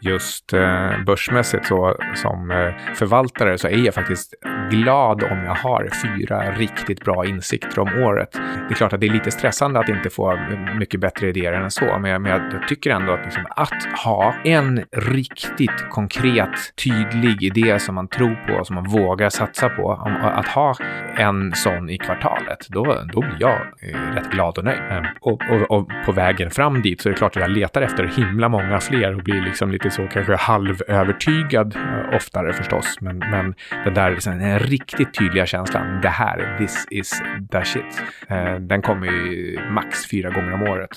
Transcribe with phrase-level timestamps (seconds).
[0.00, 4.34] just eh, börsmässigt så som eh, förvaltare så är jag faktiskt
[4.70, 8.28] glad om jag har fyra riktigt bra insikter om året.
[8.32, 10.38] Det är klart att det är lite stressande att inte få
[10.78, 14.34] mycket bättre idéer än så, men jag, men jag tycker ändå att, liksom, att ha
[14.44, 20.16] en riktigt konkret, tydlig idé som man tror på, som man vågar satsa på, om,
[20.16, 20.74] att ha
[21.16, 24.80] en sån i kvartalet, då, då blir jag eh, rätt glad och nöjd.
[24.90, 27.82] Ehm, och, och, och, på vägen fram dit så är det klart att jag letar
[27.82, 32.98] efter himla många fler och blir liksom lite så kanske halvövertygad eh, oftare förstås.
[33.00, 33.54] Men, men
[33.84, 37.22] den där liksom, den riktigt tydliga känslan, det här, this is
[37.52, 40.90] the shit, eh, den kommer ju max fyra gånger om året.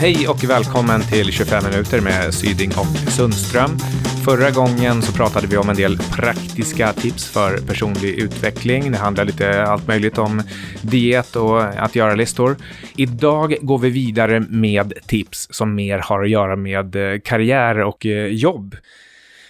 [0.00, 3.70] Hej och välkommen till 25 minuter med Syding och Sundström.
[4.24, 8.92] Förra gången så pratade vi om en del praktiska tips för personlig utveckling.
[8.92, 10.42] Det handlar lite allt möjligt om
[10.82, 12.56] diet och att göra listor.
[12.96, 18.06] Idag går vi vidare med tips som mer har att göra med eh, karriär och
[18.06, 18.76] eh, jobb.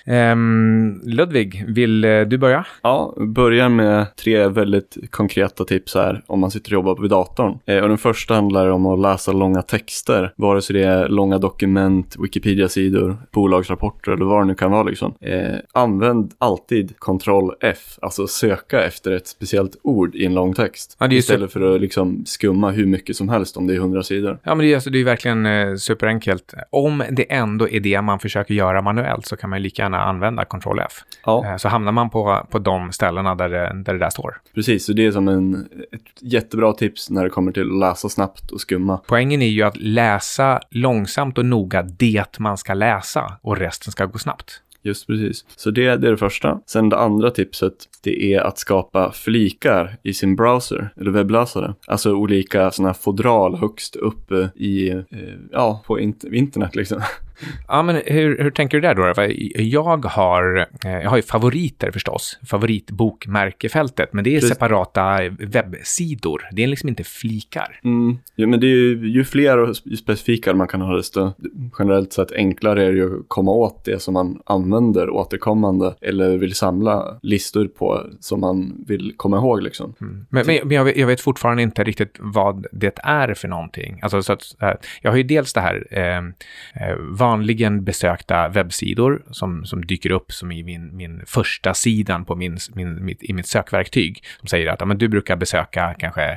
[0.06, 2.67] Um, Ludvig, vill uh, du börja?
[2.83, 7.59] Ja, börjar med tre väldigt konkreta tips här om man sitter och jobbar vid datorn.
[7.67, 11.39] Eh, och den första handlar om att läsa långa texter, vare sig det är långa
[11.39, 14.83] dokument, Wikipedia-sidor, bolagsrapporter eller vad det nu kan vara.
[14.83, 15.15] Liksom.
[15.21, 20.97] Eh, använd alltid Ctrl F, alltså söka efter ett speciellt ord i en lång text.
[21.01, 24.39] Ja, istället för att liksom skumma hur mycket som helst om det är hundra sidor.
[24.43, 26.55] Ja, men det är, alltså, det är verkligen eh, superenkelt.
[26.71, 30.44] Om det ändå är det man försöker göra manuellt så kan man lika gärna använda
[30.44, 30.92] Ctrl F.
[31.24, 31.46] Ja.
[31.46, 34.41] Eh, så hamnar man på, på de ställena där det, där det där står.
[34.55, 38.08] Precis, så det är som en, ett jättebra tips när det kommer till att läsa
[38.08, 39.00] snabbt och skumma.
[39.06, 44.06] Poängen är ju att läsa långsamt och noga det man ska läsa och resten ska
[44.06, 44.62] gå snabbt.
[44.82, 45.44] Just precis.
[45.56, 46.60] Så det, det är det första.
[46.66, 51.75] Sen det andra tipset, det är att skapa flikar i sin browser eller webbläsare.
[51.86, 55.00] Alltså olika sådana här fodral högst upp i, eh,
[55.52, 57.02] ja, på internet liksom.
[57.69, 59.15] Ja, men hur, hur tänker du där då?
[59.15, 64.49] För jag har, eh, jag har ju favoriter förstås, favoritbokmärkefältet, men det är Precis.
[64.49, 66.49] separata webbsidor.
[66.53, 67.81] Det är liksom inte flikar.
[67.84, 68.19] Mm.
[68.34, 71.33] Ja, men det är ju, ju fler och specifika man kan ha, desto
[71.78, 76.39] generellt sett enklare är det ju att komma åt det som man använder återkommande eller
[76.39, 79.62] vill samla listor på som man vill komma ihåg.
[79.62, 79.95] Liksom.
[80.01, 80.27] Mm.
[80.31, 84.01] Men, men, men jag, vet, jag, vet, fortfarande inte riktigt vad det är för någonting.
[84.03, 84.43] Alltså, så att,
[85.03, 86.19] jag har ju dels det här eh,
[86.89, 86.97] eh
[87.30, 92.58] vanligen besökta webbsidor som, som dyker upp som i min, min första sidan på min,
[92.74, 94.24] min, mitt, i mitt sökverktyg.
[94.38, 96.30] Som säger att ja, men du brukar besöka kanske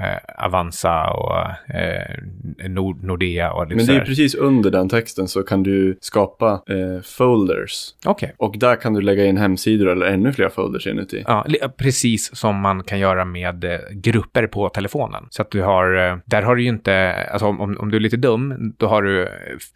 [0.00, 1.36] eh, Avanza och
[1.74, 3.52] eh, Nord, Nordea.
[3.52, 7.94] Och men det är precis under den texten så kan du skapa eh, folders.
[8.06, 8.30] Okay.
[8.36, 11.24] Och där kan du lägga in hemsidor eller ännu fler folders inuti.
[11.26, 11.44] Ja,
[11.76, 15.26] precis som man kan göra med eh, grupper på telefonen.
[15.30, 18.00] Så att du har, eh, där har du ju inte, alltså om, om du är
[18.00, 19.28] lite dum, då har du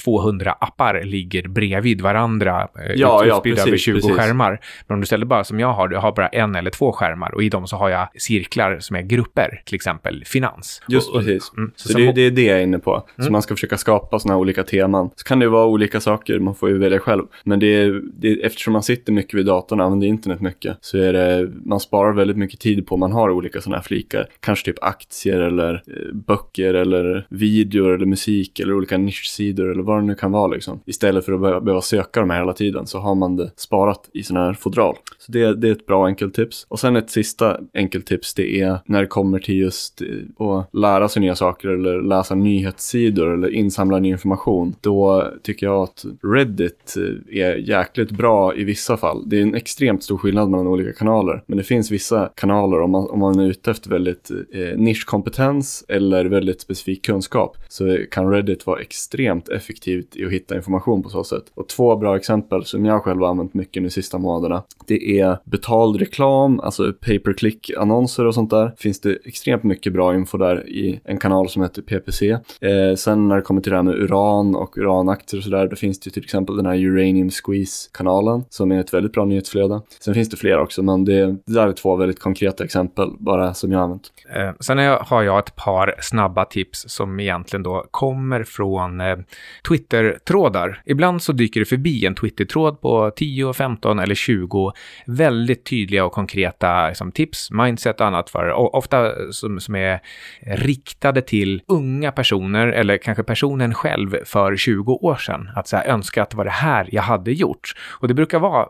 [0.05, 4.17] 200 appar ligger bredvid varandra, eh, ja, ja, precis, över 20 precis.
[4.17, 4.61] skärmar.
[4.87, 7.35] Men om du ställer bara som jag har, jag har bara en eller två skärmar
[7.35, 10.83] och i dem så har jag cirklar som är grupper, till exempel finans.
[10.89, 11.53] Just och, precis.
[11.57, 12.93] Mm, så, så det, det, är det jag är inne på.
[12.95, 13.27] Mm.
[13.27, 15.11] Så man ska försöka skapa sådana här olika teman.
[15.17, 17.23] Så kan det vara olika saker, man får ju välja själv.
[17.45, 20.77] Men det är, det är, eftersom man sitter mycket vid datorn och använder internet mycket
[20.81, 24.29] så är det, man sparar väldigt mycket tid på man har olika sådana här flikar.
[24.41, 29.99] Kanske typ aktier eller eh, böcker eller videor eller musik eller olika nischsidor eller vad
[29.99, 30.81] det nu kan vara liksom.
[30.87, 34.23] Istället för att behöva söka de här hela tiden så har man det sparat i
[34.23, 34.97] sådana här fodral.
[35.19, 36.67] Så det, det är ett bra enkelt tips.
[36.69, 40.69] Och sen ett sista enkelt tips det är när det kommer till just eh, att
[40.75, 44.75] lära sig nya saker eller läsa nyhetssidor eller insamla ny information.
[44.81, 49.29] Då tycker jag att Reddit eh, är jäkligt bra i vissa fall.
[49.29, 51.43] Det är en extremt stor skillnad mellan olika kanaler.
[51.47, 55.85] Men det finns vissa kanaler om man, om man är ute efter väldigt eh, nischkompetens
[55.89, 61.09] eller väldigt specifik kunskap så kan Reddit vara extremt effektivt i att hitta information på
[61.09, 61.45] så sätt.
[61.55, 64.63] Och två bra exempel som jag själv har använt mycket de sista månaderna.
[64.87, 68.73] Det är betald reklam, alltså pay per click annonser och sånt där.
[68.77, 72.31] Finns det extremt mycket bra info där i en kanal som heter PPC.
[72.31, 75.77] Eh, sen när det kommer till det här med uran och uranaktier och sådär, då
[75.77, 79.81] finns det ju till exempel den här Uranium Squeeze-kanalen som är ett väldigt bra nyhetsflöde.
[80.01, 83.55] Sen finns det fler också, men det, det där är två väldigt konkreta exempel bara
[83.55, 84.13] som jag har använt.
[84.35, 89.17] Eh, sen har jag ett par snabba tips som egentligen då kommer från eh,
[89.69, 90.83] Twitter Trådar.
[90.85, 94.73] Ibland så dyker det förbi en Twitter-tråd på 10, 15 eller 20
[95.07, 100.01] väldigt tydliga och konkreta liksom, tips, mindset och annat för, och ofta som, som är
[100.41, 105.51] riktade till unga personer eller kanske personen själv för 20 år sedan.
[105.55, 107.73] Att så här, önska att det var det här jag hade gjort.
[108.01, 108.69] Och det brukar vara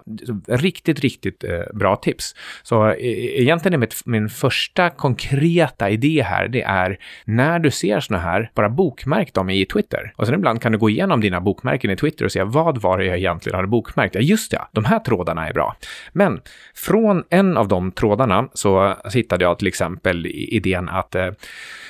[0.49, 2.35] riktigt, riktigt eh, bra tips.
[2.63, 8.01] Så e egentligen är mitt, min första konkreta idé här, det är när du ser
[8.01, 10.13] såna här, bara bokmärk dem i Twitter.
[10.17, 12.99] Och sen ibland kan du gå igenom dina bokmärken i Twitter och se vad var
[12.99, 14.15] det jag egentligen hade bokmärkt?
[14.15, 15.77] Ja, just ja, de här trådarna är bra.
[16.13, 16.41] Men
[16.75, 21.33] från en av de trådarna så hittade jag till exempel idén att Eh,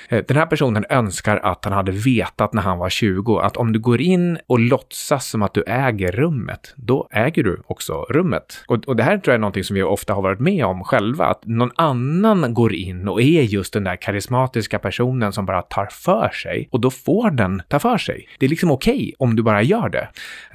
[0.09, 3.73] Eh, den här personen önskar att han hade vetat när han var 20 att om
[3.73, 8.65] du går in och låtsas som att du äger rummet, då äger du också rummet.
[8.67, 10.85] Och, och det här tror jag är någonting som vi ofta har varit med om
[10.85, 15.63] själva, att någon annan går in och är just den där karismatiska personen som bara
[15.63, 18.29] tar för sig och då får den ta för sig.
[18.39, 20.09] Det är liksom okej okay om du bara gör det.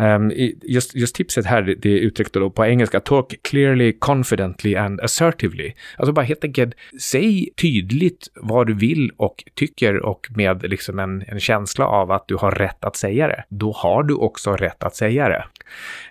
[0.04, 0.32] Um,
[0.64, 5.74] just, just tipset här, det är uttryckt då på engelska, talk clearly, confidently and assertively.
[5.98, 11.24] Alltså bara helt enkelt, säg tydligt vad du vill och tycker och med liksom en,
[11.28, 14.84] en känsla av att du har rätt att säga det, då har du också rätt
[14.84, 15.46] att säga det.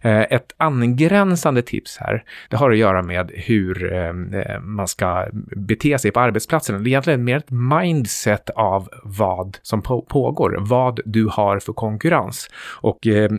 [0.02, 5.26] Eh, ett angränsande tips här, det har att göra med hur eh, eh, man ska
[5.56, 6.84] bete sig på arbetsplatsen.
[6.84, 12.50] Det är egentligen mer ett mindset av vad som pågår, vad du har för konkurrens.
[12.80, 13.30] Och eh,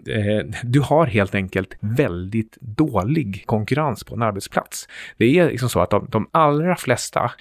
[0.63, 4.87] du har helt enkelt väldigt dålig konkurrens på en arbetsplats.
[5.17, 7.31] Det är liksom så att de, de allra flesta,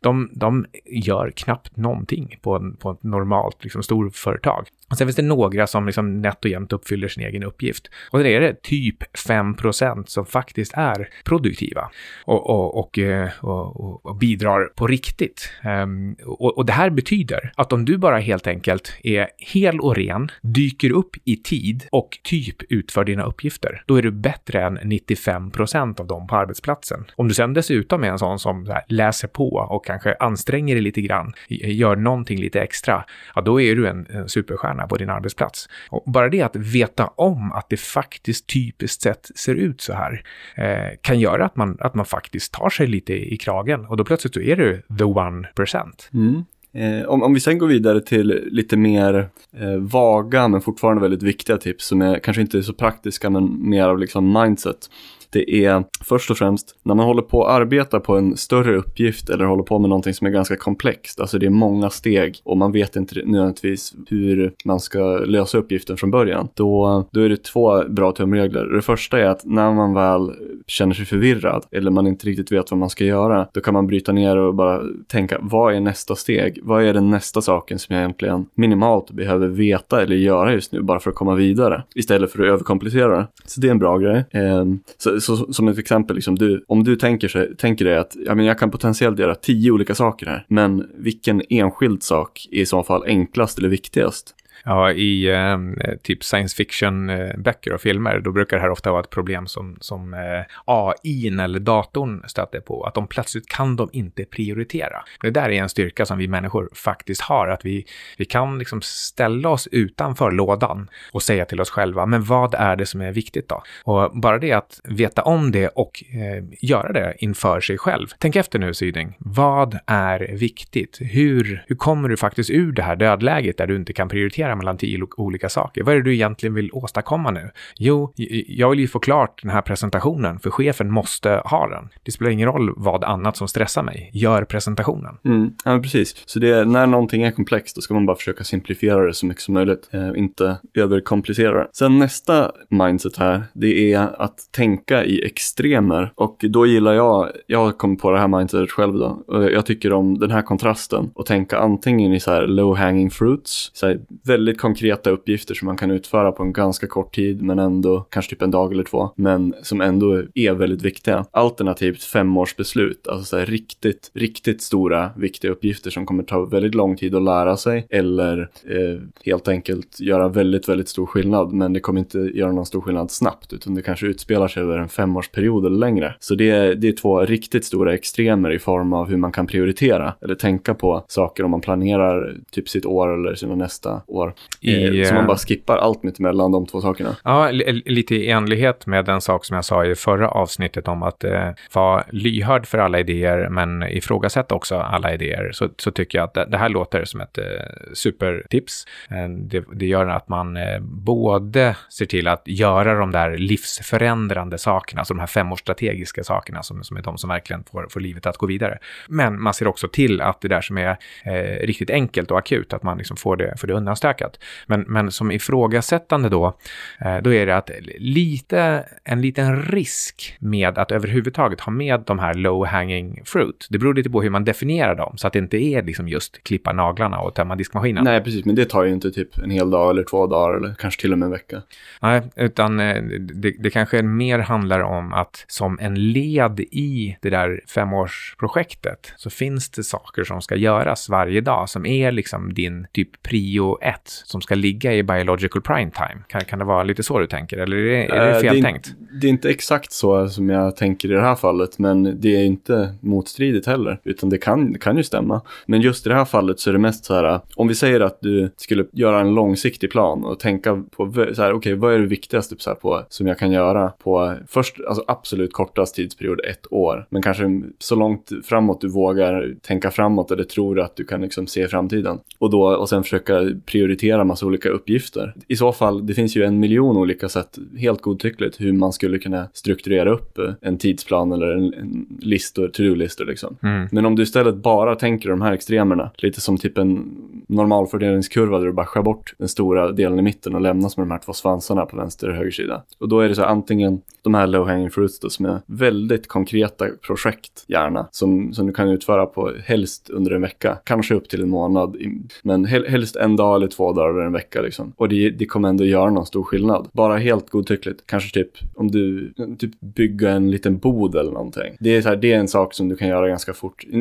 [0.00, 4.68] de, de gör knappt någonting någonting på, en, på ett normalt liksom, storföretag.
[4.90, 7.90] Och sen finns det några som liksom nätt och jämnt uppfyller sin egen uppgift.
[8.10, 11.90] Och sen är det typ 5% som faktiskt är produktiva
[12.24, 15.50] och, och, och, eh, och, och bidrar på riktigt.
[15.82, 20.30] Um, och, det här betyder att om du bara helt enkelt är hel och ren,
[20.42, 26.00] dyker upp i tid och typ utför dina uppgifter, då är du bättre än 95%
[26.00, 27.04] av dem på arbetsplatsen.
[27.16, 30.82] Om du sen dessutom är en sån som här, läser på och kanske anstränger dig
[30.82, 33.04] lite grann, gör någonting lite extra,
[33.34, 35.68] ja då är du en, en superstjärna på din arbetsplats.
[35.90, 40.22] Och bara det att veta om att det faktiskt typiskt sett ser ut så här
[40.56, 44.04] eh, kan göra att man, att man faktiskt tar sig lite i kragen och då
[44.04, 46.10] plötsligt så är du the one percent.
[46.14, 46.44] Mm.
[46.74, 51.22] Eh, om, om vi sen går vidare till lite mer eh, vaga men fortfarande väldigt
[51.22, 54.90] viktiga tips som är kanske inte är så praktiska men mer av liksom mindset.
[55.34, 59.30] Det är först och främst när man håller på att arbeta på en större uppgift
[59.30, 61.20] eller håller på med någonting som är ganska komplext.
[61.20, 65.96] Alltså det är många steg och man vet inte nödvändigtvis hur man ska lösa uppgiften
[65.96, 66.48] från början.
[66.54, 68.64] Då, då är det två bra tumregler.
[68.64, 70.32] Det första är att när man väl
[70.66, 73.86] känner sig förvirrad eller man inte riktigt vet vad man ska göra, då kan man
[73.86, 76.60] bryta ner och bara tänka vad är nästa steg?
[76.62, 80.82] Vad är den nästa saken som jag egentligen minimalt behöver veta eller göra just nu
[80.82, 81.84] bara för att komma vidare?
[81.94, 83.26] Istället för att överkomplicera det.
[83.46, 84.24] Så det är en bra grej.
[84.30, 84.64] Eh,
[84.98, 88.34] så, så, som ett exempel, liksom, du, om du tänker, sig, tänker dig att ja,
[88.34, 92.66] men jag kan potentiellt göra tio olika saker här, men vilken enskild sak är i
[92.66, 94.34] så fall enklast eller viktigast?
[94.64, 95.58] Ja, i eh,
[96.02, 99.76] typ science fiction-böcker eh, och filmer, då brukar det här ofta vara ett problem som,
[99.80, 100.20] som eh,
[100.64, 105.04] AI eller datorn stöter på, att de plötsligt kan de inte prioritera.
[105.20, 108.82] Det där är en styrka som vi människor faktiskt har, att vi, vi kan liksom
[108.82, 113.12] ställa oss utanför lådan och säga till oss själva, men vad är det som är
[113.12, 113.62] viktigt då?
[113.84, 118.06] Och bara det att veta om det och eh, göra det inför sig själv.
[118.18, 119.16] Tänk efter nu, Syding.
[119.18, 120.98] Vad är viktigt?
[121.00, 124.64] Hur, hur kommer du faktiskt ur det här dödläget där du inte kan prioritera välja
[124.64, 125.82] mellan tio olika saker.
[125.82, 127.50] Vad är det du egentligen vill åstadkomma nu?
[127.78, 128.12] Jo,
[128.46, 131.88] jag vill ju få klart den här presentationen, för chefen måste ha den.
[132.02, 134.10] Det spelar ingen roll vad annat som stressar mig.
[134.12, 135.16] Gör presentationen.
[135.24, 136.22] Mm, ja, precis.
[136.26, 139.26] Så det är, när någonting är komplext, då ska man bara försöka simplifiera det så
[139.26, 139.88] mycket som möjligt.
[139.92, 141.68] Eh, inte överkomplicera det.
[141.72, 146.12] Sen nästa mindset här, det är att tänka i extremer.
[146.14, 149.24] Och då gillar jag, jag har kommit på det här mindsetet själv då.
[149.26, 153.10] Och jag tycker om den här kontrasten och tänka antingen i så här low hanging
[153.10, 154.00] fruits, så här
[154.44, 158.30] väldigt konkreta uppgifter som man kan utföra på en ganska kort tid, men ändå kanske
[158.30, 161.24] typ en dag eller två, men som ändå är väldigt viktiga.
[161.30, 166.96] Alternativt femårsbeslut, alltså så här riktigt, riktigt stora viktiga uppgifter som kommer ta väldigt lång
[166.96, 171.80] tid att lära sig eller eh, helt enkelt göra väldigt, väldigt stor skillnad, men det
[171.80, 175.66] kommer inte göra någon stor skillnad snabbt, utan det kanske utspelar sig över en femårsperiod
[175.66, 176.14] eller längre.
[176.20, 179.46] Så det är, det är två riktigt stora extremer i form av hur man kan
[179.46, 184.33] prioritera eller tänka på saker om man planerar typ sitt år eller sina nästa år.
[184.60, 187.16] I, eh, så man bara skippar allt mitt emellan de två sakerna.
[187.24, 187.50] Ja,
[187.84, 191.50] lite i enlighet med den sak som jag sa i förra avsnittet om att eh,
[191.72, 196.34] vara lyhörd för alla idéer men ifrågasätta också alla idéer så, så tycker jag att
[196.34, 197.44] det, det här låter som ett eh,
[197.92, 198.86] supertips.
[199.10, 204.58] Eh, det, det, gör att man eh, både ser till att göra de där livsförändrande
[204.58, 208.26] sakerna, alltså de här femårsstrategiska sakerna som, som är de som verkligen får, får livet
[208.26, 208.78] att gå vidare.
[209.08, 212.72] Men man ser också till att det där som är eh, riktigt enkelt och akut,
[212.72, 214.23] att man liksom får det, får det undanstökat.
[214.66, 216.58] Men, men som ifrågasättande då,
[217.00, 222.18] eh, då är det att lite, en liten risk med att överhuvudtaget ha med de
[222.18, 223.66] här low hanging fruit.
[223.70, 226.42] Det beror lite på hur man definierar dem, så att det inte är liksom just
[226.42, 228.04] klippa naglarna och tömma diskmaskinen.
[228.04, 230.74] Nej, precis, men det tar ju inte typ en hel dag eller två dagar eller
[230.74, 231.62] kanske till och med en vecka.
[232.00, 233.02] Nej, utan eh,
[233.34, 239.30] det, det kanske mer handlar om att som en led i det där femårsprojektet så
[239.30, 244.22] finns det saker som ska göras varje dag som är liksom din typ prio 1
[244.24, 246.22] som ska ligga i biological prime time.
[246.28, 248.52] Kan, kan det vara lite så du tänker eller är det, är det fel uh,
[248.52, 248.94] det är, tänkt?
[249.20, 252.44] Det är inte exakt så som jag tänker i det här fallet men det är
[252.44, 255.40] inte motstridigt heller utan det kan, det kan ju stämma.
[255.66, 258.00] Men just i det här fallet så är det mest så här om vi säger
[258.00, 261.94] att du skulle göra en långsiktig plan och tänka på så här okej okay, vad
[261.94, 265.94] är det viktigaste så här, på, som jag kan göra på först alltså absolut kortast
[265.94, 270.96] tidsperiod ett år men kanske så långt framåt du vågar tänka framåt eller tror att
[270.96, 273.34] du kan liksom se framtiden och då och sen försöka
[273.66, 273.93] prioritera
[274.24, 275.34] massa olika uppgifter.
[275.48, 279.18] I så fall, det finns ju en miljon olika sätt, helt godtyckligt, hur man skulle
[279.18, 283.56] kunna strukturera upp en tidsplan eller en, en listor, to-do-listor liksom.
[283.62, 283.88] Mm.
[283.92, 287.16] Men om du istället bara tänker de här extremerna, lite som typ en
[287.48, 291.10] normalfördelningskurva där du bara skär bort den stora delen i mitten och lämnas med de
[291.10, 292.82] här två svansarna på vänster och höger sida.
[292.98, 296.28] Och då är det så antingen de här low hanging fruits då, som är väldigt
[296.28, 301.28] konkreta projekt gärna, som, som du kan utföra på helst under en vecka, kanske upp
[301.28, 301.96] till en månad,
[302.42, 304.92] men helst en dag eller två dagar eller en vecka liksom.
[304.96, 306.88] Och det, det kommer ändå göra någon stor skillnad.
[306.92, 311.76] Bara helt godtyckligt, kanske typ om du typ bygga en liten bod eller någonting.
[311.80, 313.84] Det är, så här, det är en sak som du kan göra ganska fort.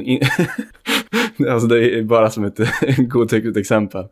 [1.50, 2.60] Alltså det är bara som ett
[2.98, 4.05] godtyckligt exempel.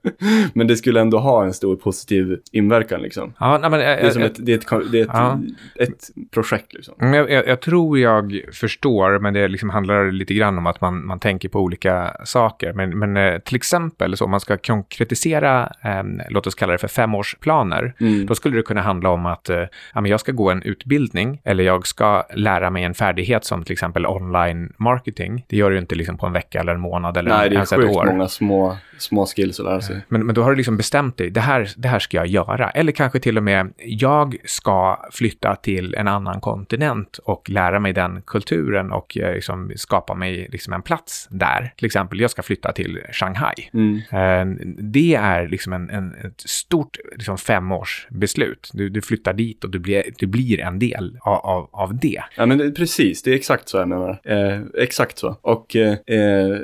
[0.54, 3.34] Men det skulle ändå ha en stor positiv inverkan liksom.
[3.40, 5.40] Ja, nej, men, det är som ett, det är ett, det är ett, ja.
[5.76, 7.14] ett projekt liksom.
[7.14, 11.06] Jag, jag, jag, tror jag förstår, men det liksom handlar lite grann om att man,
[11.06, 12.74] man tänker på olika saker.
[12.74, 16.78] Men, men eh, till exempel så om man ska konkretisera, eh, låt oss kalla det
[16.78, 18.26] för femårsplaner, mm.
[18.26, 19.64] då skulle det kunna handla om att eh,
[20.06, 24.06] jag ska gå en utbildning eller jag ska lära mig en färdighet som till exempel
[24.06, 25.46] online marketing.
[25.48, 27.78] Det gör du inte liksom på en vecka eller en månad eller Nej, ens ett
[27.78, 27.84] år.
[27.84, 30.02] Nej, det är sjukt många små, små skills att lära sig.
[30.08, 32.70] Men, men då har du liksom bestämt dig, det här, det här ska jag göra.
[32.70, 37.94] Eller kanske till och med, jag ska flytta till en annan kontinent och lära mig
[37.94, 41.74] den kulturen och eh, liksom skapa mig liksom en plats där.
[41.78, 43.70] Till exempel, jag ska flytta till Shanghai.
[43.74, 43.96] Mm.
[44.12, 48.70] Eh, det är liksom en, en, ett stort liksom femårsbeslut.
[48.74, 52.24] Du, du flyttar dit och du blir, du blir en del av, av, av det.
[52.38, 53.24] Ja, men det, precis.
[53.24, 54.20] Det är exakt så jag menar.
[54.24, 55.38] Eh, exakt så.
[55.42, 55.98] Och eh,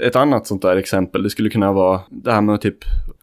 [0.02, 2.78] ett annat sånt där exempel, det skulle kunna vara det här med att typ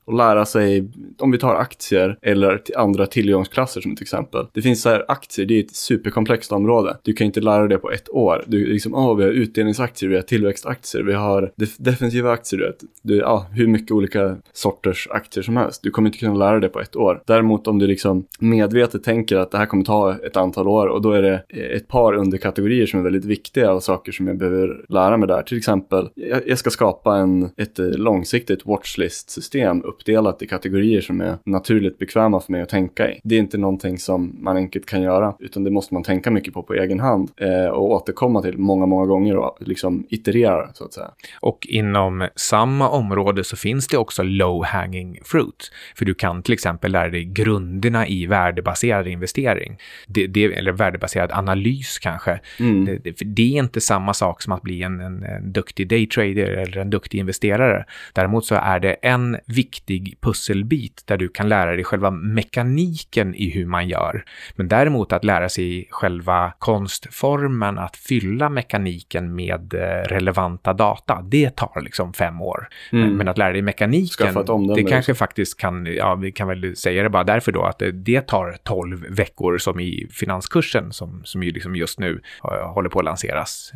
[0.05, 4.47] och lära sig, om vi tar aktier eller andra tillgångsklasser som ett exempel.
[4.53, 6.97] Det finns så här aktier, det är ett superkomplext område.
[7.03, 8.45] Du kan inte lära dig det på ett år.
[8.47, 12.61] Du liksom, åh, oh, vi har utdelningsaktier, vi har tillväxtaktier, vi har def defensiva aktier,
[12.61, 12.85] du vet.
[13.03, 15.83] Du, ja, hur mycket olika sorters aktier som helst.
[15.83, 17.23] Du kommer inte kunna lära dig det på ett år.
[17.27, 21.03] Däremot om du liksom medvetet tänker att det här kommer ta ett antal år och
[21.03, 24.39] då är det eh, ett par underkategorier som är väldigt viktiga och saker som jag
[24.39, 25.43] behöver lära mig där.
[25.43, 31.21] Till exempel, jag, jag ska skapa en, ett eh, långsiktigt watchlist-system uppdelat i kategorier som
[31.21, 33.21] är naturligt bekväma för mig att tänka i.
[33.25, 36.55] Det är inte någonting som man enkelt kan göra, utan det måste man tänka mycket
[36.55, 40.85] på på egen hand eh, och återkomma till många, många gånger och liksom iterera så
[40.85, 41.11] att säga.
[41.41, 46.55] Och inom samma område så finns det också low hanging fruit, för du kan till
[46.55, 52.41] exempel lära dig grunderna i värdebaserad investering, det, det, eller värdebaserad analys kanske.
[52.61, 52.85] Mm.
[52.85, 56.47] Det, det, det, är inte samma sak som att bli en, en, en duktig daytrader
[56.47, 57.85] eller en duktig investerare.
[58.13, 63.35] Däremot så är det en viktig viktig pusselbit där du kan lära dig själva mekaniken
[63.35, 64.25] i hur man gör.
[64.57, 71.57] Men däremot att lära sig själva konstformen, att fylla mekaniken med eh, relevanta data, det
[71.57, 72.69] tar liksom fem år.
[72.93, 73.17] Mm.
[73.17, 74.35] Men att lära dig mekaniken,
[74.75, 75.15] det kanske liksom.
[75.15, 79.07] faktiskt kan, ja, vi kan väl säga det bara därför då, att det, tar tolv
[79.11, 83.73] veckor som i finanskursen som, som ju liksom just nu uh, håller på att lanseras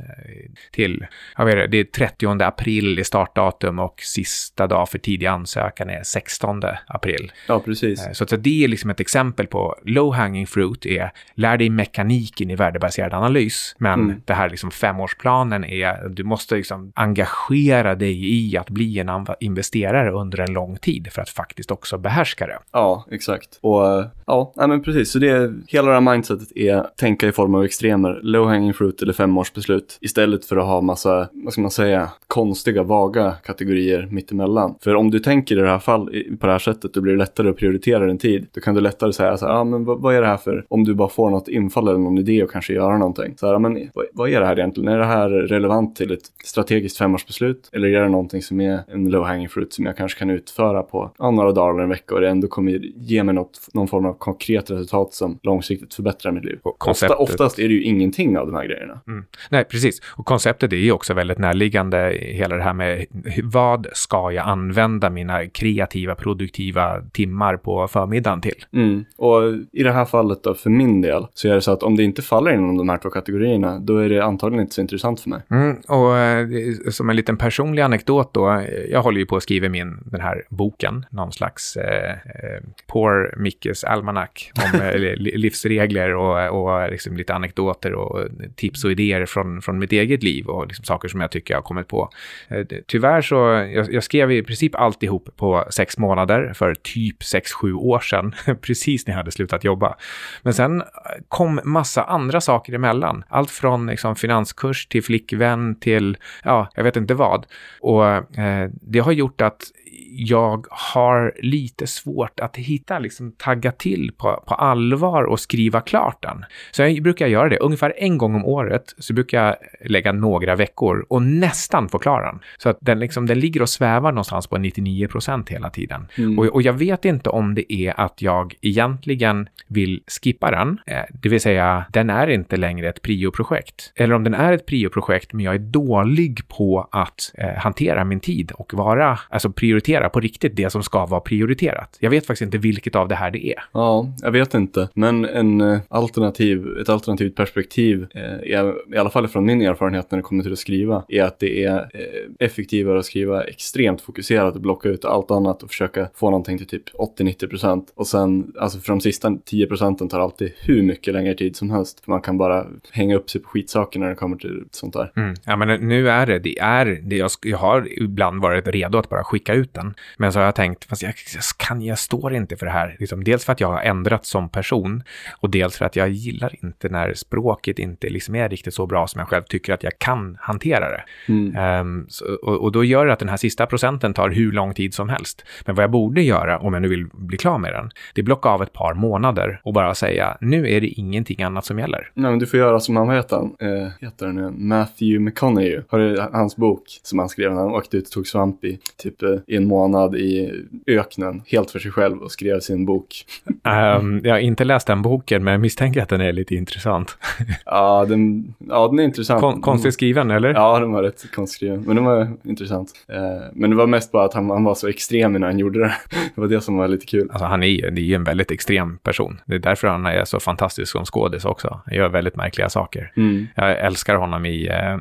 [0.73, 5.91] till, jag vet det, är 30 april i startdatum och sista dag för tidig ansökan
[5.91, 7.33] är 16 april.
[7.47, 8.09] Ja, precis.
[8.13, 12.51] Så, så det är liksom ett exempel på low hanging fruit är lär dig mekaniken
[12.51, 13.75] i värdebaserad analys.
[13.79, 14.23] Men mm.
[14.25, 20.11] det här liksom femårsplanen är du måste liksom engagera dig i att bli en investerare
[20.11, 22.59] under en lång tid för att faktiskt också behärska det.
[22.73, 23.59] Ja, exakt.
[23.61, 23.83] Och
[24.27, 25.11] ja, nej, men precis.
[25.11, 29.03] Så det, hela det här mindsetet är tänka i form av extremer, low hanging fruit
[29.03, 34.75] eller femårsbeslut istället för att ha massa, vad ska man säga, konstiga, vaga kategorier mittemellan.
[34.81, 37.19] För om du tänker i det här fall på det här sättet, då blir det
[37.19, 38.47] lättare att prioritera din tid.
[38.53, 40.65] Då kan du lättare säga så här, ah, men vad, vad, är det här för,
[40.69, 43.35] om du bara får något infall eller någon idé och kanske göra någonting.
[43.37, 44.93] Så här, men vad, vad är det här egentligen?
[44.93, 47.71] Är det här relevant till ett strategiskt femårsbeslut?
[47.73, 50.83] Eller är det någonting som är en low hanging fruit som jag kanske kan utföra
[50.83, 53.89] på ja, några dagar eller en vecka och det ändå kommer ge mig något, någon
[53.89, 56.59] form av konkret resultat som långsiktigt förbättrar mitt liv.
[56.63, 59.01] Ofta, oftast är det ju ingenting av de här grejerna.
[59.07, 59.25] Mm.
[59.51, 60.01] Nej, precis.
[60.17, 63.07] Och konceptet är ju också väldigt närliggande, hela det här med
[63.43, 65.78] vad ska jag använda mina kreativa,
[66.15, 68.65] produktiva timmar på förmiddagen till?
[68.73, 69.05] Mm.
[69.17, 69.43] Och
[69.73, 72.05] i det här fallet då, för min del, så är det så att om det
[72.05, 75.31] inte faller inom de här två kategorierna, då är det antagligen inte så intressant för
[75.31, 75.41] mig.
[75.51, 75.77] Mm.
[75.89, 76.49] Och eh,
[76.91, 80.43] som en liten personlig anekdot då, jag håller ju på att skriva min, den här
[80.49, 84.29] boken, någon slags eh, eh Poor Mickes Almanac
[84.75, 89.93] om eh, livsregler och, och liksom lite anekdoter och tips och idéer från, från mitt
[89.93, 92.11] eget liv och liksom saker som jag tycker jag har kommit på.
[92.49, 93.35] Eh, tyvärr så,
[93.75, 98.35] jag, jag skrev i princip alltihop på sex månader för typ sex, sju år sedan,
[98.61, 99.97] precis när jag hade slutat jobba.
[100.43, 100.83] Men sen
[101.29, 103.25] kom massa andra saker emellan.
[103.29, 107.47] Allt från liksom, finanskurs till flickvän till, ja, jag vet inte vad.
[107.81, 109.63] Och eh, det har gjort att
[110.11, 116.23] jag har lite svårt att hitta, liksom tagga till på, på allvar och skriva klart
[116.23, 116.45] den.
[116.71, 117.59] Så jag brukar göra det.
[117.59, 119.57] Ungefär en gång om året så brukar jag
[119.91, 122.39] lägga några veckor och nästan få klar den.
[122.59, 126.07] Så att den, liksom, den ligger och svävar någonstans på 99 procent hela tiden.
[126.17, 126.39] Mm.
[126.39, 131.03] Och, och, jag vet inte om det är att jag egentligen vill skippa den, eh,
[131.23, 133.93] det vill säga den är inte längre ett prioprojekt.
[133.97, 138.21] Eller om den är ett prioprojekt men jag är dålig på att eh, hantera min
[138.21, 141.97] tid och vara, alltså prioritera på riktigt det som ska vara prioriterat.
[142.01, 143.65] Jag vet faktiskt inte vilket av det här det är.
[143.73, 144.89] Ja, jag vet inte.
[144.95, 150.11] Men en eh, alternativ, ett alternativt perspektiv, eh, är, i alla fall från min erfarenhet
[150.11, 154.01] när det kommer till att skriva, är att det är eh, effektivare att skriva extremt
[154.01, 157.93] fokuserat och blocka ut allt annat och försöka få någonting till typ 80-90 procent.
[157.95, 161.71] Och sen, alltså för de sista 10 procenten tar alltid hur mycket längre tid som
[161.71, 162.05] helst.
[162.05, 165.13] För man kan bara hänga upp sig på skitsaker när det kommer till sånt där.
[165.17, 165.35] Mm.
[165.45, 169.09] Ja, men nu är det, det är det jag, jag har ibland varit redo att
[169.09, 169.95] bara skicka ut den.
[170.17, 171.15] Men så har jag tänkt, fast jag,
[171.57, 172.97] kan, jag står inte för det här.
[172.99, 175.03] Liksom, dels för att jag har ändrats som person
[175.41, 179.07] och dels för att jag gillar inte när språket inte liksom är riktigt så bra
[179.07, 181.05] som jag själv tycker att jag kan hantera det.
[181.29, 181.81] Mm.
[181.81, 184.75] Um, så, och, och, då gör det att den här sista procenten tar hur lång
[184.75, 185.45] tid som helst.
[185.67, 188.25] Men vad jag borde göra, om jag nu vill bli klar med den, det är
[188.25, 192.11] blocka av ett par månader och bara säga, nu är det ingenting annat som gäller.
[192.15, 193.57] Nej, men du får göra som han, heter han?
[193.61, 194.51] Eh, heter han nu?
[194.51, 195.83] Matthew McConaughey.
[195.89, 198.79] Har du hans bok som han skrev när han åkte ut och tog svamp i
[198.97, 203.25] typ eh, i en månad i öknen helt för sig själv och skrev sin bok.
[203.47, 207.19] Um, jag har inte läst den boken, men jag misstänker att den är lite intressant.
[207.65, 209.41] ja, den, ja, den är intressant.
[209.41, 210.55] Kon konstigt skriven, eller?
[210.55, 212.93] Ja, den var rätt konstigt skriven, men den var intressant.
[213.13, 213.19] Uh,
[213.53, 215.95] men det var mest bara att han, han, var så extrem när han gjorde det.
[216.35, 217.31] det var det som var lite kul.
[217.31, 219.41] Alltså, han är, det är ju en väldigt extrem person.
[219.47, 221.81] Det är därför han är så fantastisk som skådis också.
[221.87, 223.13] Han gör väldigt märkliga saker.
[223.17, 223.47] Mm.
[223.55, 224.95] Jag älskar honom i uh,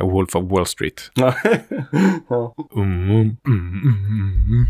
[0.00, 1.10] uh, Wolf of Wall Street.
[1.14, 2.54] ja.
[2.76, 4.48] mm, mm, mm, mm.
[4.48, 4.66] Mm.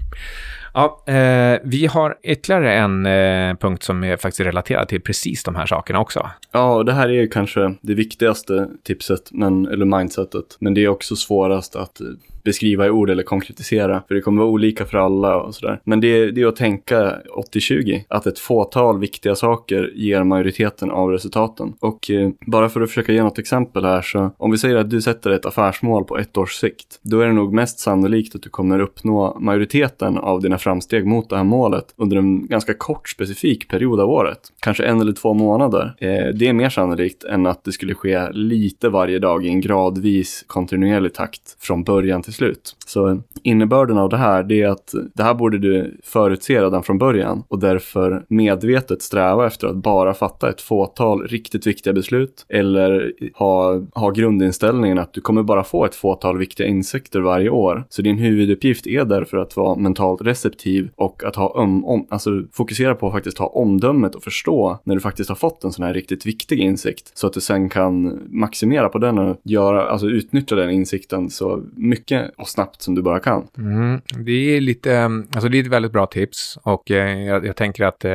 [0.75, 5.55] Ja, eh, vi har ytterligare en eh, punkt som är faktiskt relaterad till precis de
[5.55, 6.31] här sakerna också.
[6.53, 10.57] Ja, det här är kanske det viktigaste tipset, men, eller mindsetet.
[10.59, 12.07] Men det är också svårast att eh,
[12.45, 14.03] beskriva i ord eller konkretisera.
[14.09, 15.81] För det kommer vara olika för alla och sådär.
[15.85, 17.17] Men det, det är att tänka
[17.55, 18.05] 80-20.
[18.09, 21.73] Att ett fåtal viktiga saker ger majoriteten av resultaten.
[21.81, 24.91] Och eh, bara för att försöka ge något exempel här så om vi säger att
[24.91, 27.01] du sätter ett affärsmål på ett års sikt.
[27.03, 31.31] Då är det nog mest sannolikt att du kommer uppnå majoriteten av dina framsteg mot
[31.31, 34.39] det här målet under en ganska kort specifik period av året.
[34.61, 35.95] Kanske en eller två månader.
[35.99, 39.61] Eh, det är mer sannolikt än att det skulle ske lite varje dag i en
[39.61, 42.77] gradvis kontinuerlig takt från början till slut.
[42.87, 46.83] Så eh, innebörden av det här det är att det här borde du förutse redan
[46.83, 52.47] från början och därför medvetet sträva efter att bara fatta ett fåtal riktigt viktiga beslut
[52.49, 57.85] eller ha, ha grundinställningen att du kommer bara få ett fåtal viktiga insikter varje år.
[57.89, 60.54] Så din huvuduppgift är därför att vara mentalt receptiv
[60.97, 64.95] och att ha om, om, alltså fokusera på att faktiskt ha omdömet och förstå när
[64.95, 68.21] du faktiskt har fått en sån här riktigt viktig insikt så att du sen kan
[68.31, 73.03] maximera på den och göra, alltså utnyttja den insikten så mycket och snabbt som du
[73.03, 73.47] bara kan.
[73.59, 77.57] Mm, det är lite, alltså det är ett väldigt bra tips och eh, jag, jag,
[77.57, 78.13] tänker att eh,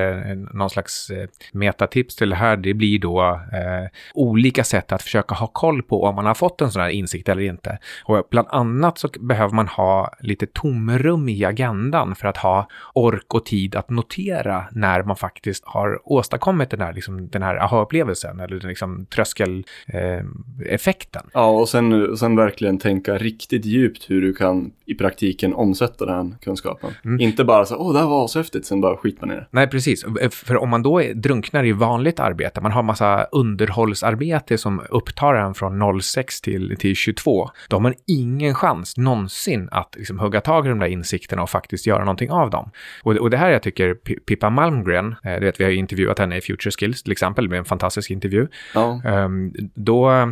[0.54, 3.21] någon slags eh, metatips till det här, det blir då
[3.54, 6.89] eh, olika sätt att försöka ha koll på om man har fått en sån här
[6.89, 7.78] insikt eller inte.
[8.04, 13.34] Och bland annat så behöver man ha lite tomrum i agendan för att ha ork
[13.34, 18.39] och tid att notera när man faktiskt har åstadkommit den här, liksom, den här aha-upplevelsen
[18.39, 21.30] eller den liksom, tröskeleffekten.
[21.34, 26.36] ja, och sen, sen verkligen tänka riktigt djupt hur du kan i praktiken omsätta den
[26.42, 26.92] kunskapen.
[27.06, 27.20] Mm.
[27.20, 29.48] Inte bara så åh, det här var så häftigt, sen bara skit man i det.
[29.52, 30.06] Nej, precis.
[30.32, 35.34] För om man då är, drunknar i vanligt arbete, man har massa underhållsarbete som upptar
[35.34, 40.42] en från 06 till, till 22, då har man ingen chans någonsin att liksom, hugga
[40.42, 42.72] tag i de där insikterna och faktiskt göra någonting av dem.
[43.04, 43.94] Och, och det här jag tycker
[44.26, 47.60] Pippa Malmgren, eh, du vet, vi har intervjuat henne i Future Skills till exempel, med
[47.60, 48.48] en fantastisk intervju.
[48.74, 49.02] Ja.
[49.06, 50.28] Um, då, eh,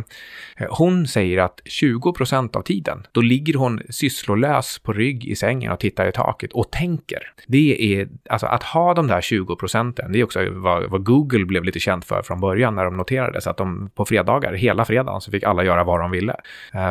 [0.70, 5.72] hon säger att 20 procent av tiden, då ligger hon sysslolös på rygg i sängen
[5.72, 7.32] och tittar i taket och tänker.
[7.46, 11.44] Det är, alltså att ha de där 20 procenten, det är också vad, vad, Google
[11.44, 15.20] blev lite känt för från början när de noterades, att de på fredagar, hela fredagen,
[15.20, 16.34] så fick alla göra vad de ville.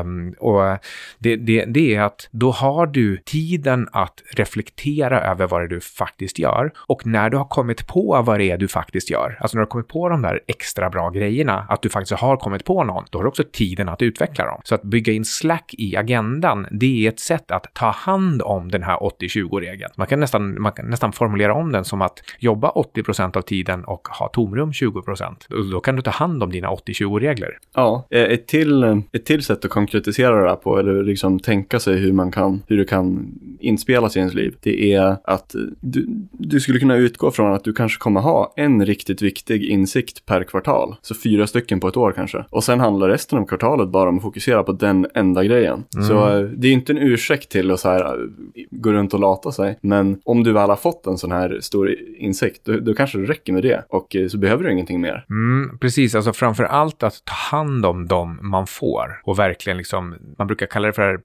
[0.02, 0.78] Um, och
[1.18, 4.87] det, det, det är att då har du tiden att reflektera
[5.22, 8.52] över vad det är du faktiskt gör och när du har kommit på vad det
[8.52, 11.66] är du faktiskt gör, alltså när du har kommit på de där extra bra grejerna,
[11.70, 14.62] att du faktiskt har kommit på någon, då har du också tiden att utveckla dem.
[14.64, 18.72] Så att bygga in Slack i agendan, det är ett sätt att ta hand om
[18.72, 19.92] den här 80-20-regeln.
[19.96, 23.86] Man kan nästan, man kan nästan formulera om den som att jobba 80% av tiden
[23.86, 27.58] och ha tomrum 20% Då kan du ta hand om dina 80-20-regler.
[27.74, 31.40] Ja, eh, ett till, eh, ett till sätt att konkretisera det här på, eller liksom
[31.40, 35.56] tänka sig hur man kan, hur det kan inspelas i ens liv, det är att
[35.82, 40.26] du, du skulle kunna utgå från att du kanske kommer ha en riktigt viktig insikt
[40.26, 40.96] per kvartal.
[41.02, 42.46] Så fyra stycken på ett år kanske.
[42.50, 45.84] Och sen handlar resten av kvartalet bara om att fokusera på den enda grejen.
[45.96, 46.08] Mm.
[46.08, 49.20] Så eh, det är inte en ursäkt till att så här, eh, gå runt och
[49.20, 49.80] lata sig.
[49.82, 53.26] Men om du väl har fått en sån här stor insikt, då, då kanske det
[53.26, 53.86] räcker med det.
[53.90, 55.26] Och eh, så behöver du ingenting mer.
[55.30, 59.22] Mm, precis, alltså framför allt att ta hand om dem man får.
[59.24, 61.22] Och verkligen liksom, man brukar kalla det för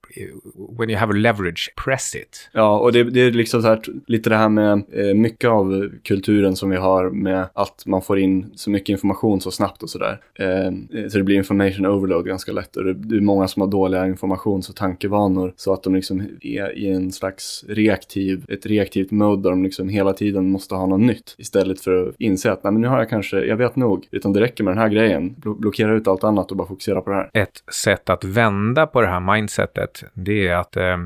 [0.77, 2.49] when you have a leverage, press it.
[2.53, 6.55] Ja, och det, det liksom så här, lite det här med eh, mycket av kulturen
[6.55, 10.19] som vi har med att man får in så mycket information så snabbt och sådär.
[10.39, 13.61] Eh, eh, så det blir information overload ganska lätt och det, det är många som
[13.61, 18.65] har dåliga informations och tankevanor så att de liksom är i en slags reaktiv, ett
[18.65, 22.51] reaktivt mode där de liksom hela tiden måste ha något nytt istället för att inse
[22.51, 24.81] att nej, men nu har jag kanske, jag vet nog, utan det räcker med den
[24.81, 25.35] här grejen.
[25.37, 27.29] blockera ut allt annat och bara fokusera på det här.
[27.33, 30.97] Ett sätt att vända på det här mindsetet, det är att eh,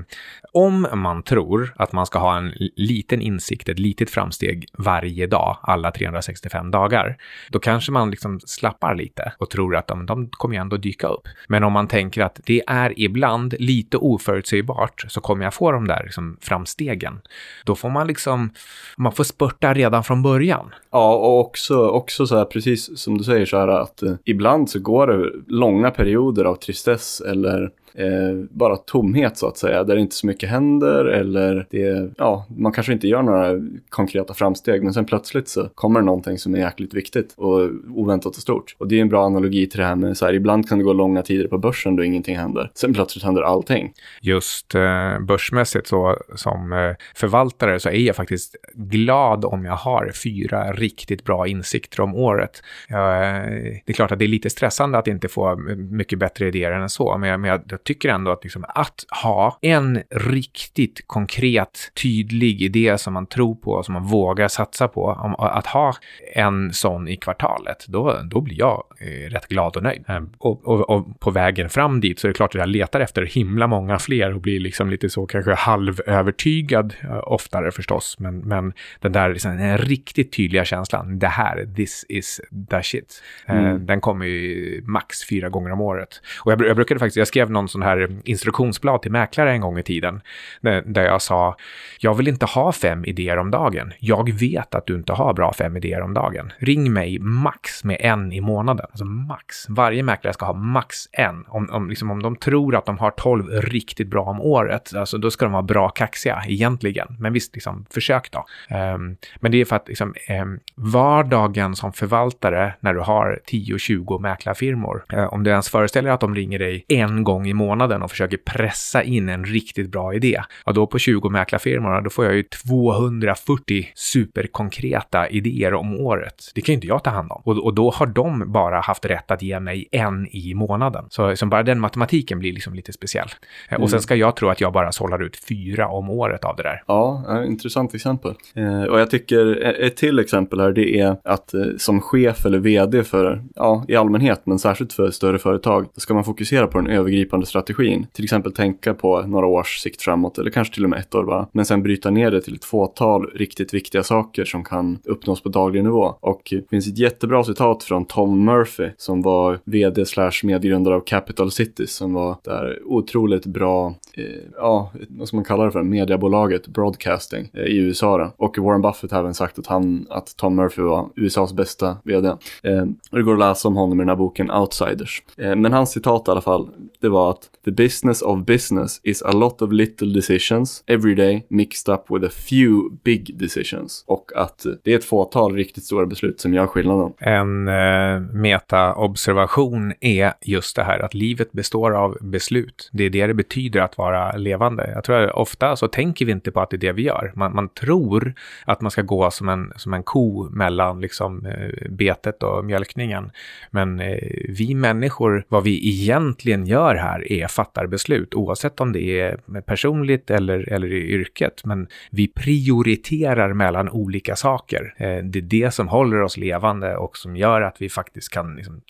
[0.52, 5.58] om man tror att man ska ha en liten insikt, ett litet framsteg varje dag,
[5.62, 7.18] alla 365 dagar,
[7.50, 11.08] då kanske man liksom slappar lite och tror att de, de kommer ju ändå dyka
[11.08, 11.28] upp.
[11.48, 15.88] Men om man tänker att det är ibland lite oförutsägbart så kommer jag få de
[15.88, 17.22] där liksom framstegen.
[17.66, 18.50] Då får man liksom,
[18.98, 20.74] man får spurta redan från början.
[20.92, 24.70] Ja, och också, också så här, precis som du säger så här att eh, ibland
[24.70, 29.96] så går det långa perioder av tristess eller eh, bara tomhet så att säga, där
[29.96, 33.52] det inte så mycket händer eller det, ja, man kanske inte gör några
[33.90, 38.36] konkreta framsteg, men sen plötsligt så kommer det någonting som är jäkligt viktigt och oväntat
[38.36, 38.76] och stort.
[38.78, 40.84] Och det är en bra analogi till det här med så här, ibland kan det
[40.84, 42.72] gå långa tider på börsen då ingenting händer.
[42.74, 43.94] Sen plötsligt händer allting.
[44.22, 50.12] Just eh, börsmässigt så som eh, förvaltare så är jag faktiskt glad om jag har
[50.24, 52.64] fyra riktigt bra insikter om året.
[52.90, 53.44] Jag, eh,
[53.86, 55.56] det är klart att det är lite stressande att inte få
[55.92, 59.60] mycket bättre idéer än så, men jag, men jag tycker ändå att, liksom, att ha
[59.62, 65.36] en riktigt konkret, tydlig idé som man tror på, som man vågar satsa på, om,
[65.36, 65.93] att ha
[66.36, 70.04] en sån i kvartalet, då, då blir jag eh, rätt glad och nöjd.
[70.08, 70.30] Mm.
[70.38, 73.26] Och, och, och, på vägen fram dit så är det klart att jag letar efter
[73.26, 78.15] himla många fler och blir liksom lite så kanske halvövertygad eh, oftare förstås.
[78.19, 83.23] Men, men den där liksom, den riktigt tydliga känslan, det här, this is the shit,
[83.47, 83.86] eh, mm.
[83.86, 86.21] den kommer ju max fyra gånger om året.
[86.45, 89.80] Och jag, jag brukade faktiskt, jag skrev någon sån här instruktionsblad till mäklare en gång
[89.80, 90.22] i tiden.
[90.62, 91.56] Där jag sa,
[92.00, 93.94] jag vill inte ha fem idéer om dagen.
[94.00, 96.52] Jag vet att du inte har bra fem idéer om dagen.
[96.58, 98.86] Ring mig max med en i månaden.
[98.90, 99.70] Alltså max.
[99.70, 101.46] Varje mäklare ska ha max en.
[101.48, 105.18] Om, om, liksom, om de tror att de har tolv riktigt bra om året, alltså,
[105.18, 107.08] då ska de vara bra kaxiga egentligen.
[107.20, 108.46] Men visst, liksom, försök då.
[108.76, 114.20] Um, men det är för att liksom, um, vardagen som förvaltare när du har 10-20
[114.20, 118.12] mäklarfirmor, um, om du ens föreställer att de ringer dig en gång i månaden och
[118.12, 120.41] försöker pressa in en riktigt bra idé.
[120.63, 126.52] Och då på 20 mäklarfirmorna, då får jag ju 240 superkonkreta idéer om året.
[126.56, 127.41] Det kan ju inte jag ta hand om.
[127.46, 131.06] Och, och då har de bara haft rätt att ge mig en i månaden.
[131.10, 133.30] Så liksom bara den matematiken blir liksom lite speciell.
[133.70, 133.82] Mm.
[133.84, 134.02] Och sen mm.
[134.02, 136.84] ska jag tro att jag bara sållar ut fyra om året av det där.
[136.88, 138.34] Ja, intressant exempel.
[138.56, 142.60] Eh, och jag tycker ett till exempel här, det är att eh, som chef eller
[142.60, 146.78] vd för, ja, i allmänhet, men särskilt för större företag, då ska man fokusera på
[146.78, 148.08] den övergripande strategin.
[148.14, 151.24] Till exempel tänka på några års sikt framåt, eller kanske till och med ett år
[151.24, 151.48] bara.
[151.52, 155.50] Men sen bryta ner det till ett fåtal riktigt viktiga saker som kan uppnås på
[155.50, 156.16] daglig nivå.
[156.20, 161.00] Och det finns ett jättebra citat från Tom Murphy som var vd slash medgrundare av
[161.00, 164.24] Capital Cities som var där otroligt bra, eh,
[164.56, 168.18] ja, vad ska man kalla det för, mediebolaget Broadcasting eh, i USA.
[168.18, 168.46] Då.
[168.46, 172.28] Och Warren Buffett har även sagt att, han, att Tom Murphy var USAs bästa vd.
[172.64, 175.24] Eh, det går att läsa om honom i den här boken Outsiders.
[175.38, 176.70] Eh, men hans citat i alla fall,
[177.02, 181.46] det var att the business of business is a lot of little decisions every day
[181.50, 184.04] mixed up with a few big decisions.
[184.08, 187.14] Och att eh, det är ett fåtal riktigt stora beslut som gör skillnaden.
[187.18, 192.90] En eh, metaobservation är just det här att livet består av beslut.
[192.94, 194.92] Det är det det betyder att vara levande.
[194.96, 197.32] Jag tror att ofta så tänker vi inte på att det är det vi gör.
[197.36, 198.34] Man, man tror
[198.66, 203.32] att man ska gå som en, som en ko mellan liksom, eh, betet och mjölkningen.
[203.72, 204.18] Men eh,
[204.50, 210.32] vi människor, vad vi egentligen gör här är fattar beslut, oavsett om det är personligt
[210.32, 211.62] eller, eller i yrket.
[211.65, 214.93] Men vi prioriterar mellan olika saker.
[214.97, 218.56] Eh, det är det som håller oss levande och som gör att vi faktiskt kan
[218.56, 218.82] liksom,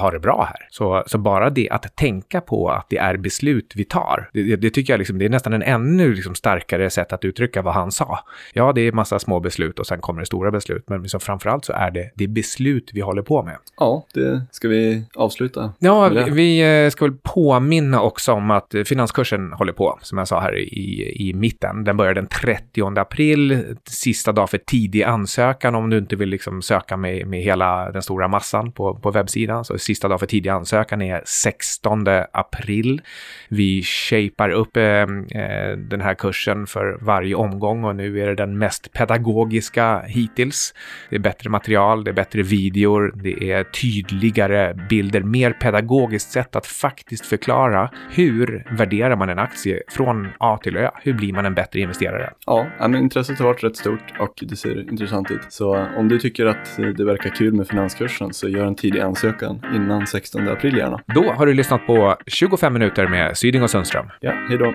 [0.00, 0.68] ha det bra här.
[0.70, 4.70] Så, så bara det att tänka på att det är beslut vi tar, det, det
[4.70, 7.92] tycker jag liksom, det är nästan en ännu liksom starkare sätt att uttrycka vad han
[7.92, 8.18] sa.
[8.52, 11.64] Ja, det är massa små beslut och sen kommer det stora beslut, men liksom framförallt
[11.64, 13.56] så är det det beslut vi håller på med.
[13.76, 15.72] Ja, det ska vi avsluta.
[15.78, 20.28] Ja, vi, vi eh, ska väl påminna också om att finanskursen håller på, som jag
[20.28, 21.84] sa här i, i mitten.
[21.84, 26.62] Den börjar den 30 april, sista dag för tidig ansökan om du inte vill liksom
[26.62, 29.64] söka med, med hela den stora massan på, på webbsidan.
[29.64, 33.02] Så sista dag för tidig ansökan är 16 april.
[33.48, 38.34] Vi shapar upp eh, eh, den här kursen för varje omgång och nu är det
[38.34, 40.74] den mest pedagogiska hittills.
[41.10, 46.56] Det är bättre material, det är bättre videor, det är tydligare bilder, mer pedagogiskt sätt
[46.56, 50.90] att faktiskt faktiskt förklara hur värderar man en aktie från A till Ö?
[51.02, 52.32] Hur blir man en bättre investerare?
[52.46, 55.40] Ja, men intresset har varit rätt stort och det ser intressant ut.
[55.48, 59.60] Så om du tycker att det verkar kul med finanskursen så gör en tidig ansökan
[59.74, 61.00] innan 16 april gärna.
[61.14, 64.06] Då har du lyssnat på 25 minuter med Syding och Sundström.
[64.20, 64.74] Ja, hej då.